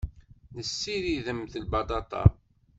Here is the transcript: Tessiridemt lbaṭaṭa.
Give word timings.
Tessiridemt 0.53 1.53
lbaṭaṭa. 1.63 2.23